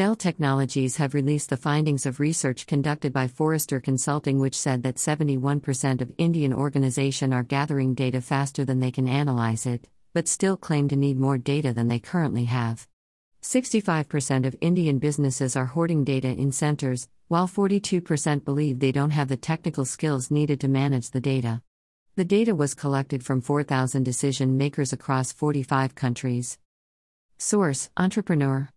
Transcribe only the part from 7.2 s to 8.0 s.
are gathering